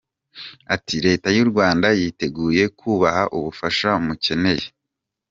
Ati: 0.75 0.95
“Leta 1.05 1.27
y’u 1.37 1.47
Rwanda 1.49 1.87
yiteguye 1.99 2.63
kubaha 2.79 3.23
ubufasha 3.37 3.89
mukeneye. 4.05 4.65